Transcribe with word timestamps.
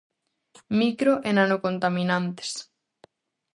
Micro- 0.79 1.21
e 1.27 1.31
nanocontaminantes. 1.35 2.51